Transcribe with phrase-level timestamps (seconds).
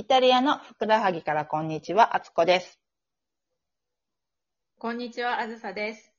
[0.00, 2.80] イタリアのふくらはぎからこんにちは、あつこです。
[4.78, 6.10] こんにちは、あずさです。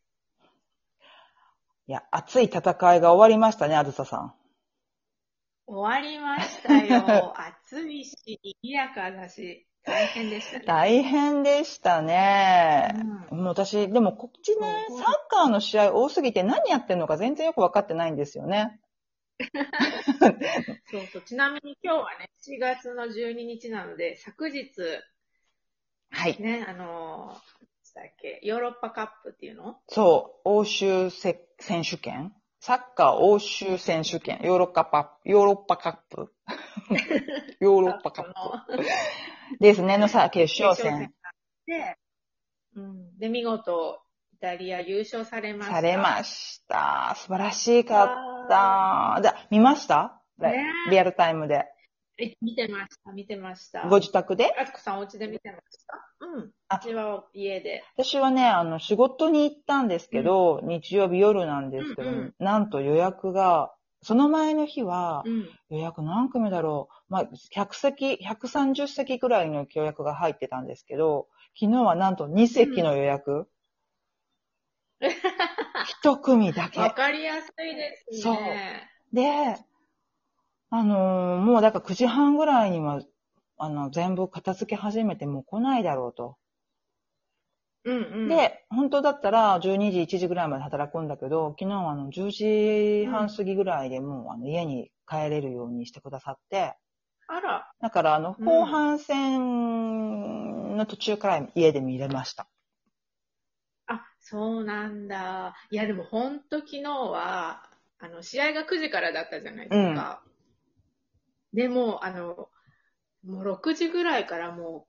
[1.87, 4.33] いや、熱い戦いが終わりましたね、あずささん。
[5.65, 7.33] 終わりましたよ。
[7.65, 8.15] 暑いし、
[8.61, 10.65] 賑やかだし、大変でしたね。
[10.67, 12.93] 大変でしたね。
[13.31, 18.79] うもう私、でもこっちね、サッカーの試合多すぎて何やってんのか全然よくわかってないんですよね。
[20.89, 21.21] そうそう。
[21.23, 24.71] ちなみに今日はね、4月の12日なので、昨日、
[26.09, 26.41] はい。
[26.41, 29.77] ね、あのー、だっけ、ヨーロッパカップっていうの？
[29.87, 32.33] そう、欧州せ選手権？
[32.59, 36.31] サッカー欧州選手権ヨーロッパパヨーロッパカップ
[37.59, 38.83] ヨーロッパカップの
[39.59, 41.11] ですね、のさ、決勝戦。
[41.65, 41.97] で、
[42.75, 43.17] うん。
[43.17, 44.01] で、見事、
[44.33, 45.75] イタリア優勝されました。
[45.75, 47.13] されました。
[47.17, 48.09] 素晴らしかっ
[48.51, 49.21] た。
[49.21, 50.53] で、見ました、ね
[50.89, 51.65] リアルタイムで。
[52.19, 53.87] え見てました、見てました。
[53.87, 54.53] ご自宅で？
[54.59, 55.95] あつこさんお家で見てました？
[56.19, 56.51] うん。
[56.67, 57.83] あうちは家で。
[57.95, 65.49] 私はね、あの、仕事に行ったんですけど、日曜日夜なんですけど、うんうんなんと予約が、その前の日はうん。
[65.69, 67.13] 予約何組だろう？
[67.13, 71.27] まあ、100席、130席くらいの予約が入ってたんですけど、
[71.59, 73.47] 昨日はなんと2席の予約。
[75.87, 76.89] 一組だわけ。
[76.91, 78.89] かりやすいですね。
[79.11, 79.57] で、
[80.69, 83.01] あのーもうだから9時半ぐらいには、
[83.57, 86.37] あの、全部片付け始めてもう来ないだろうと。
[87.83, 96.75] うんうん。、で、本当だったら12時、1時ぐらいまで働くんだけど、昨日はあの10時半過ぎぐらいでもうあの家に帰れるようにしてくださって、
[97.27, 102.47] あら、だからあのうん後半戦の途中から家で見れました。
[104.31, 105.55] あ、そうなんだ。
[105.69, 107.63] いや、でも本当昨日は、
[107.99, 110.23] あの、試合が9時からだったじゃないですか。
[111.53, 112.49] でも、あの、
[113.25, 114.87] もう6時ぐらいからも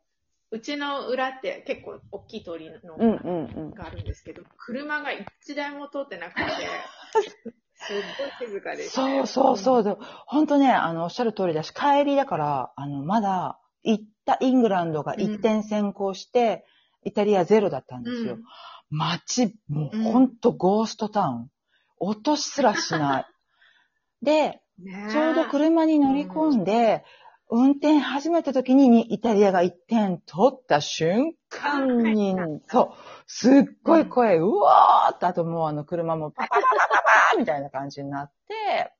[0.50, 3.74] う、うちの裏って結構大きい通りの、うんうんうん。
[3.74, 6.42] があるんですけど、車が一台も通ってなくて、
[7.74, 7.96] すっ
[8.38, 16.64] ごい静かでした、そうそうそう本当ね、あの、おっしゃる通りだし、帰りだから、あの、まだ、行ったイングランドが1点先行して、
[17.04, 18.34] イタリアゼロだったんですよ。
[18.34, 18.42] うん
[18.92, 21.50] 街、もううんほんとゴーストタウン。
[21.98, 23.26] 音すらしない。
[24.22, 27.04] で、ねちょうど車に乗り込んで、
[27.48, 38.94] 運転始めた時ににイタリアが1点取った瞬間にあ、そう、すっごい声、うわーって、あともうあの車もパパパパパパーみたいな感じになって、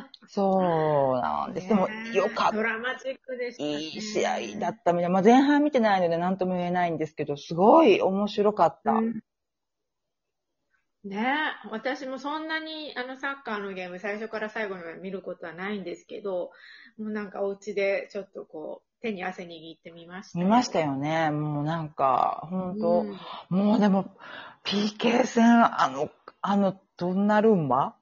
[0.28, 1.68] そうなんです。
[1.68, 3.70] でも、ねよかっドラマチックでした、ね。
[3.80, 5.08] いい試合だったみたいな。
[5.10, 8.92] まあ、前半見てないので何とも言えないんですけど、すごい面白かった。
[8.92, 9.22] うん
[11.04, 11.18] ね
[11.64, 16.52] え、私もそんなにあのサッカーのゲーム最初から最後まで見ることはないんですけど、
[16.96, 20.38] もうなんかお家でちょっとこう、手に汗握ってみました。
[20.38, 21.32] 見ましたよね。
[21.32, 23.18] もうなんか、本当、うん
[23.50, 24.14] もうでも、
[24.64, 26.08] PK 戦、あの、
[26.40, 27.96] あの、ドンナルンマ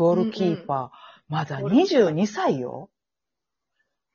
[0.00, 2.88] ゴールキーパー、まだ22歳よ。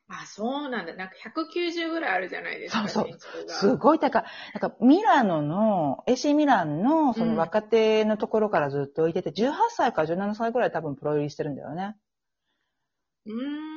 [0.07, 0.95] あ、そうなんだ。
[0.95, 4.23] なんか190ぐらいあるじゃないですか、そうそうすごい高い。
[4.55, 11.95] なんか、ミラノの、AC ミランの、そうんの若手のところからずっといてて、18歳か17歳ぐらい多分プロ入りしてるんだよね。
[13.27, 13.74] うーん。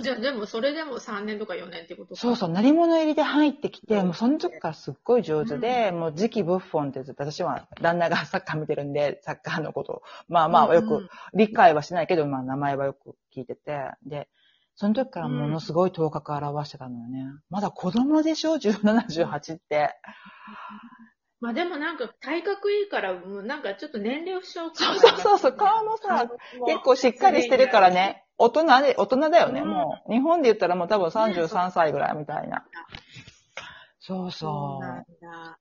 [0.00, 14.28] じゃあでもそれでも3年とか4年ってことかそうそう、鳴り物入りで入ってきて、もうその時からすっごい上手で、もう次期ブッフォンってずっと私は旦那がサッカー見てるんで、サッカーのことを、まあまあよくうんうん理解はしないけど、まあ名前はよく聞いてて、で、
[14.76, 17.24] その時からものすごい頭角を表してたのよね。
[17.50, 19.90] まだ子供でしょ ?17、18って。
[21.40, 26.30] まあでもなんか体格いいから、もうなんかちょっと年齢不詳そうそうそうそう顔もさ
[26.66, 28.24] 結構しっかりしてるからね。
[28.38, 30.12] 大人で、大人だよね、うんもう。
[30.12, 32.64] 日本で言ったらもう多分33歳ぐらいみたいな。
[34.00, 34.80] そうそそうう。
[34.80, 35.58] なんだ。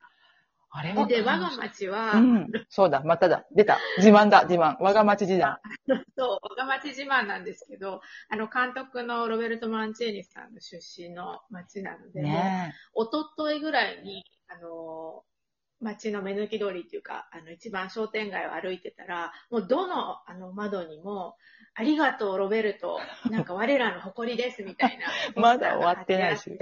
[0.69, 2.47] あれはで、我が町は、うん。
[2.69, 3.45] そうだ、まただ。
[3.55, 3.79] 出た。
[3.97, 4.77] 自慢だ、自慢。
[4.79, 5.57] 我が町自慢。
[6.15, 15.23] そう、我が町自慢なんですけど、あの、監督のロベルト・マンチェーニさんの出身の町なので、ねおとといぐらいに、あの、
[15.79, 21.35] 町の目抜き通りっていうか、あの、一番商店街を歩いてたら、もうどの、あの、窓にも、
[21.75, 22.99] ありがとう、ロベルト。
[23.29, 25.07] なんか我らの誇りです、みたいな
[25.39, 26.49] まだ終わってないし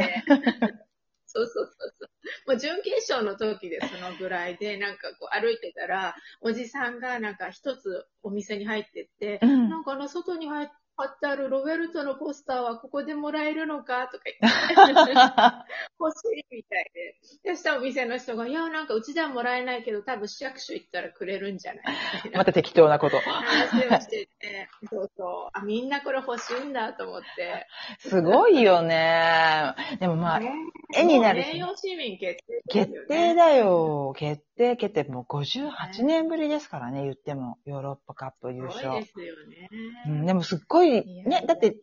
[1.28, 2.10] そうそうそうそう。
[2.48, 15.14] もう準決勝の時でそのぐらいで、なんかこう歩いてたら、おじさんがなんか一つお店に入ってって、うんなんかあの外に入っ貼ってあるロベルトのポスターはここでもらえるのかとか言って、
[16.00, 17.16] 欲しいみたいで。
[17.44, 21.86] で、そしたらお店の人が、いや、なんかうちではもらえないけど、多分市役所行ったらくれるんじゃない？
[22.34, 23.18] また適当なこと。
[23.20, 25.50] 話をしてて、そうそう。
[25.54, 27.68] あ、みんなこれ欲しいんだと思って。
[28.00, 29.74] すごいよね。
[30.00, 30.52] でもまあ、ね
[30.94, 34.14] 絵になる名誉市民決定です決定だよ。
[34.18, 35.04] 決定、決定。
[35.06, 37.58] もう58年ぶりですからね、言っても。
[37.66, 39.06] ヨーロッパカップ優勝すごいで。
[39.06, 39.70] すよね。
[40.08, 41.76] うん、でもすっごい、いやね、だって、、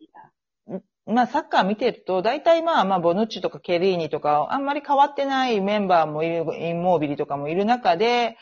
[1.05, 8.37] まあサッカー見てると、大体まあまあボヌッチとかケリーニとか、あんまり変わってないメンバーもいる、インモービリとかもいる中で、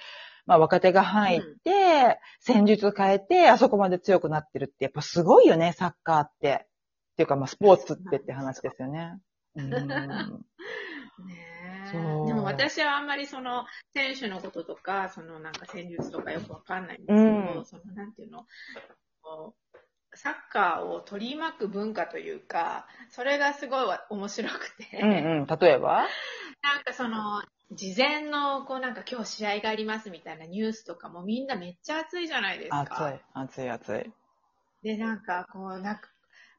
[0.45, 6.67] まあ若手が入って、戦術変えて、あそこまで強くなってるって、やっぱすごいよね、サッカーって。
[7.13, 9.17] っていうかまあスポーツってって話ですよね。
[9.55, 9.69] うん。
[11.27, 11.51] ね
[12.25, 18.45] でも私はあんまりその選手のこととか、そのなんか戦術とかよくわかんないんですけど、うんそのなんていうの、
[20.13, 25.45] サッカーを取り巻く文化というか、それがすごい面白くて、うんうん。
[25.47, 26.07] 例えば？
[26.61, 27.41] なんかその、
[27.71, 32.81] 事前の、こうなんか今日試合がありますみたいなニュースとかもみんなめっちゃ熱いじゃないですか。
[32.83, 34.11] 熱い、熱い、熱い。
[34.83, 36.09] で、なんか、こう、なんか、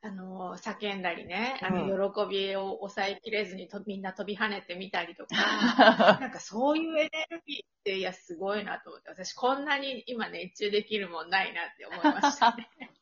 [0.04, 5.34] あの、叫んだりね、あうんの、喜びを抑えきれずにとみんな飛び跳ねてみたりとか、
[6.20, 12.68] なんかそういうエネルギーって、いや、すごいなと思って、私こんなに今熱中できるもんないなって思いましたね。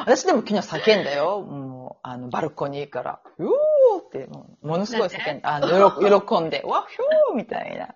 [0.00, 1.42] 私でも昨日叫んだよ。
[1.42, 5.54] もう、あの、バルコニーから、うおーって、もうものすごい叫んだ。
[5.54, 7.94] あの、喜んで、わっひょーみたいな。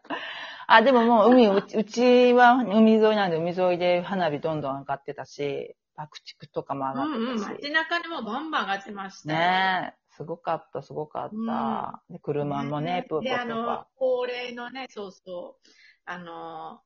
[0.67, 7.63] あ、でももう海、うちは海沿いなんで海沿いで花火どんどん上がってたし、爆竹とかも上うんうん、がってたし。
[7.63, 9.39] 街中でもバンバン上がってましたよ。
[9.39, 12.03] ねえ、すごかった、すごかった。
[12.09, 15.69] で車もね、プーポで、あのーとか。、恒例のね、そうそう、
[16.05, 16.81] あの、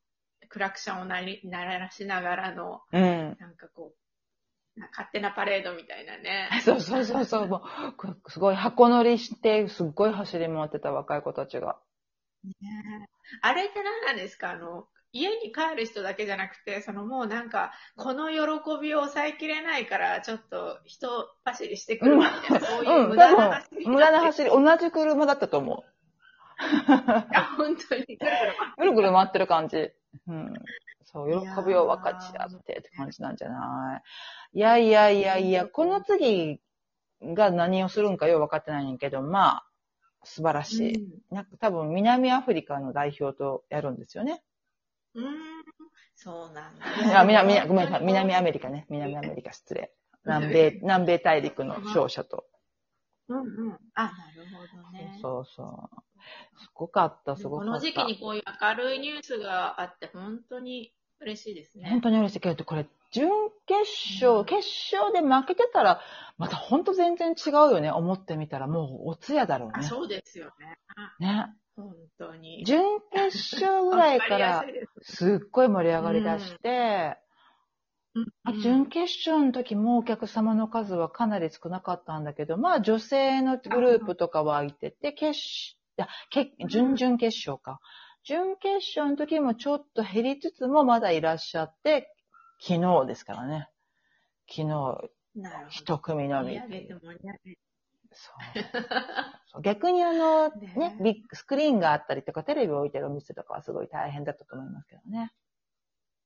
[0.49, 3.37] クラクションを鳴り鳴らしながらの、うん。
[3.39, 4.04] なんかこう、な
[4.91, 6.49] 勝手なパレードみたいなね。
[6.65, 11.79] そうそうそうそう、もう、こすごい箱乗りして、すっごい走り回ってた若い子たちが。
[12.45, 13.09] ね
[13.41, 14.51] あれって何なんですか？
[14.51, 18.37] あの、家に帰る人だけじゃなくて、そのもうなんか、この喜
[18.83, 23.85] びを抑えきれないから、ちょっと人走りしてくるみたいな、そう無駄多な走り。
[23.85, 25.91] 分、無駄な走り、同じ車だったと思う。
[26.59, 28.19] あ、本当に。
[28.77, 29.93] ぐるぐる回ってる感じ。
[30.27, 30.55] うん。
[31.05, 34.03] そう、喜びを分かち合ってって感じなんじゃな
[34.55, 34.59] い？
[34.59, 36.61] いやいやいやいや、この次
[37.23, 39.67] が何をするんかよう分かってないんやけど、まあ、
[40.25, 41.35] 素晴らしい。
[41.35, 44.43] なんか多分南アフリカの代表とやるんですよね。
[45.15, 45.25] うん。
[45.25, 45.35] うん
[46.17, 47.21] そうなんだ。
[47.21, 48.87] あ、南、ごめんなさい、南アメリカね。
[48.89, 49.93] 南アメリカ失礼。
[50.25, 52.47] 南米、南米大陸の勝者と。
[53.29, 53.79] うんうん。
[53.95, 55.19] あ、なるほどね。
[55.21, 56.14] そうそう。
[56.59, 57.73] すごかった、すごかった。
[57.73, 61.89] この時期にこういう明るいニュースがあって、本当に嬉しいですね。
[61.89, 63.31] 本当に嬉しいけど、これ、準
[63.67, 63.83] 決
[64.21, 66.01] 勝、うん決勝で負けてたら、
[66.37, 67.91] また本当全然違うよね。
[67.91, 69.87] 思ってみたら、もうおつやだろうあ、ね。
[69.87, 70.79] そうですよね。
[71.21, 71.47] ね。
[71.77, 72.65] 本当に。
[72.65, 74.65] 準決勝ぐらいかわら
[75.03, 77.17] すっごい盛り上がりだして、
[78.15, 85.37] うんあ準決勝の時もお客様の数はかなり少なかったんだけど、まあ女性のグループとかはいてて、決
[85.97, 87.81] やけ準々決勝か。
[88.25, 92.15] 準決勝の時もちょっと減りつつもまだいらっしゃって、
[92.61, 93.69] 昨日ですからね。
[94.49, 95.11] 昨日。
[95.69, 96.61] 一組のみ。
[98.17, 98.31] そ
[99.59, 105.33] う逆にあの、ねね、ビッグスクリーンがあったりとか、テレビを置いてるお店とかはすごい大変だったと思いますけどね。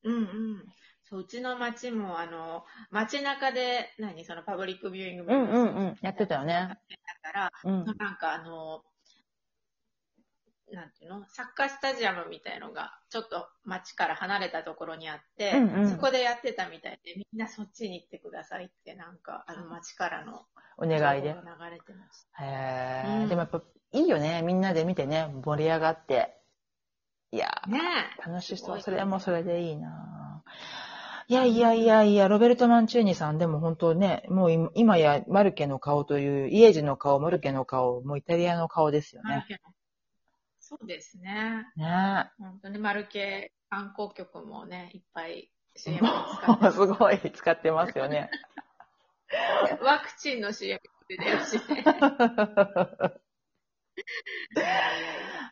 [0.05, 0.65] うんうん。
[1.05, 6.79] そう、うちの町も、あの、街中で、何、そのパブリックビューイングうんうんうんやってたよね。
[7.25, 7.85] だから、うん。
[7.85, 8.83] なんかあの、
[10.73, 11.25] なんていうの？
[11.29, 20.47] サッカースタジアムみたいのが、ちょっと街から離れたところにあって、うんうんそこでやってたみたいで、みんなそっちに行ってくださいって、なんか、あの街からの
[20.77, 22.45] お願いで流れてましへ
[23.07, 24.43] え、うんでもやっぱいいよね。
[24.43, 26.37] みんなで見てね、盛り上がって。
[27.31, 27.71] いやた。
[27.71, 28.81] ねー、楽しそう。
[28.81, 30.43] それはもうそれでいいな
[31.31, 39.29] いやいやいやいや、ロベルト・マンチューニさんでも本当ね、もう今今やマルケの顔という、イエージの顔、マルケの顔、もうイタリアの顔ですよえ。
[39.29, 39.61] ね。
[40.69, 41.65] そうですね。
[41.77, 46.09] ね本当にマルケ観光局もね、いっぱい CM に
[46.43, 48.29] 使ってすすごい使ってますよね。
[49.83, 51.85] ワクチンの CM 出てるしね。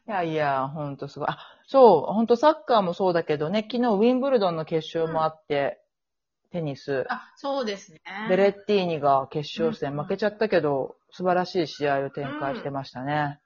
[0.07, 1.29] いやいやほんとすごい。
[1.31, 5.81] あ、そう、ほんとサッカーもそうだけどね、昨日ウィンブルドンの決勝もあって、
[6.51, 8.01] テニス、あ、そうですね。
[8.29, 13.41] ベレッティーニが決勝戦うん負けちゃったけど、素晴らしい試合を展開してましたね。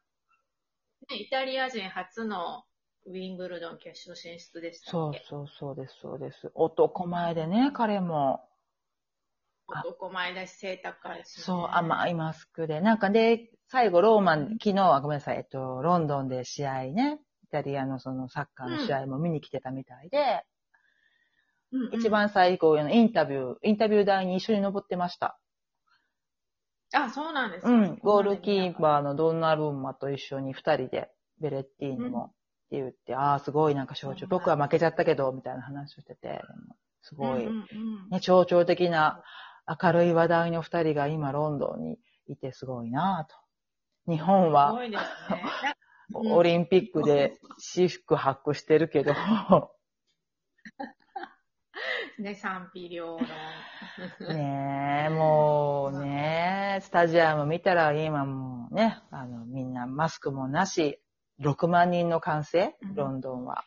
[1.08, 2.64] ねイタリア人初の
[3.06, 6.50] ウィンブルドン決勝進出でしたそうそうそうです、そうです。
[6.54, 8.44] 男前でね、彼も。
[9.66, 11.42] 男前だし、背高いし、ね。
[11.42, 12.80] そう、甘いマスクで。
[12.80, 20.18] なんかで、最後ローマン、昨日はごめんなさい、えっと、ロンドンで試合ね、イタリアのそのサッカーの試合も見に来てたみたいで、
[21.72, 22.10] うんうん一。
[22.10, 25.39] 番最後のインタビュー、インタビュー台に一緒に登ってました。
[26.92, 32.28] あ、そうなんですかうん、ゴールキーパーのドンナルンマと一緒に二人で、ベレッティーニも、っ
[32.70, 34.26] て言って、ああ、すごいなんか象徴。
[34.26, 36.42] 僕は負けちゃったけど、みたいな話をしてて、
[37.02, 37.58] すごい、うんうんう
[38.08, 39.22] んね、象徴的な
[39.82, 43.40] 明るい話題の二人が今ロンドンにいてすごいなぁと。
[44.10, 44.98] 日本すはね。
[46.14, 49.14] う んオリンピックで私服白してるけど、
[52.18, 53.28] ね、賛否両論。
[54.36, 61.00] ねえ、もうね、スタジアム見たら今もうね、あの、みんなマスクもなし、
[61.40, 63.64] 6万人の歓声うん、ロンドンは。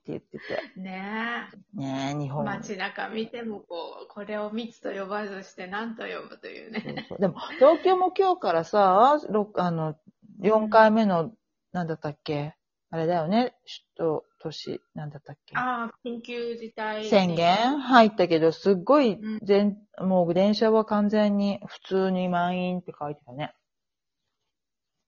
[0.00, 0.80] って言ってて。
[0.80, 2.28] ねねえ、日え。
[2.28, 2.44] 本。
[2.44, 7.06] 街中見てもこう、これを密と呼ばずして何と呼ぶというそうね。
[7.08, 9.96] そうでも、東京も今日からさ、ろあの、
[10.40, 11.32] 4回目の、
[11.72, 12.54] なんだったっけ？
[12.90, 15.56] あれだよね、首都、都市、なんだったっけ？
[15.56, 23.54] ああ、緊急事態宣言入ったけど、すっごいうん、全、もう電車は完全に普通に満員って書いてたね。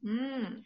[0.05, 0.65] うん。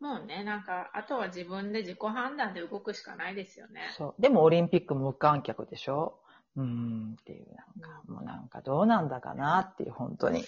[0.00, 3.82] もうね、なんか、あとは自分で自己判断で動くしかないですよね。
[3.96, 4.20] そう。
[4.20, 6.20] でもオリンピック無観客でしょ？
[6.56, 10.44] うーんっていう、なんか、もうなんかどうなんだかなっていう、本当に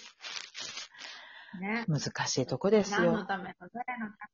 [1.61, 1.85] ね。
[1.87, 3.25] 難しいとこです何のよ。
[3.25, 4.29] ための、誰のた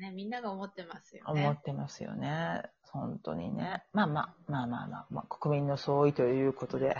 [0.00, 1.62] ね、みんなが思ってますよ思ねっ。
[1.62, 2.62] てますよね。
[2.90, 3.84] 本当にね。
[3.92, 6.96] まあまあ、まあまあまあ、まあ、国民の総意ということで。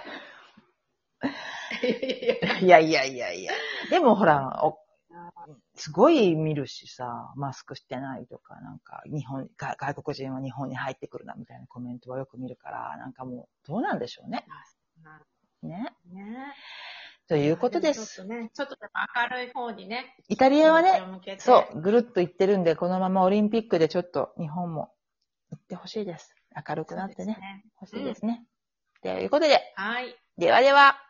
[2.63, 3.53] いやいやいやいや。
[3.91, 4.79] でもほら、お
[5.77, 14.47] すごい見るしさ、マスクしてないとか、なんか、日本、が外国人は日本に入ってくるな、みたいなコメントはよく見るから、なんかもう、どうなんでしょうね。
[15.63, 15.93] ね。
[16.13, 16.55] ね。
[17.29, 18.17] ということです。
[18.17, 18.91] ちょっとね、ちょっとでも
[19.31, 20.15] 明るい方にね。
[20.29, 21.03] イタリアはね、
[21.39, 24.93] そう、ぐるっと行ってるんで、このままオリンピックでちょっと日本も
[25.51, 26.35] 行ってほしいです。
[26.69, 28.45] 明るくなってね、ね欲しいですね。
[29.03, 30.17] ということで、はい。
[30.37, 31.04] ではでは。